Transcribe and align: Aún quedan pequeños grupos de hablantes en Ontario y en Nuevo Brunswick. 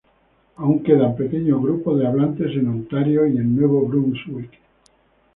Aún 0.55 0.81
quedan 0.81 1.15
pequeños 1.15 1.61
grupos 1.61 1.99
de 1.99 2.07
hablantes 2.07 2.51
en 2.55 2.67
Ontario 2.69 3.27
y 3.27 3.37
en 3.37 3.55
Nuevo 3.55 3.85
Brunswick. 3.87 4.49